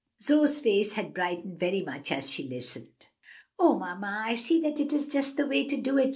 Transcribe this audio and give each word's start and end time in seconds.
Zoe's 0.19 0.59
face 0.59 0.93
had 0.93 1.13
brightened 1.13 1.59
very 1.59 1.83
much 1.83 2.11
as 2.11 2.27
she 2.27 2.47
listened. 2.47 2.89
"O 3.59 3.77
mamma, 3.77 4.23
I 4.25 4.33
see 4.33 4.59
that 4.61 4.77
that 4.77 4.91
is 4.91 5.07
just 5.07 5.37
the 5.37 5.45
way 5.45 5.65
to 5.67 5.77
do 5.77 5.99
it!" 5.99 6.09